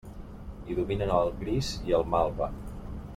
[0.69, 2.49] Hi dominen el gris i el malva.